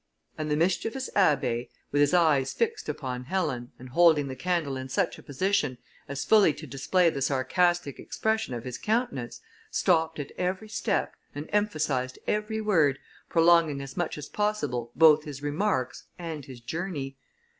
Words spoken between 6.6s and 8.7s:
display the sarcastic expression of